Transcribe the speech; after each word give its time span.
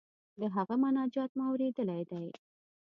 د 0.39 0.41
هغه 0.55 0.75
مناجات 0.83 1.31
مو 1.37 1.43
اوریدلی 1.49 2.03
دی. 2.11 2.25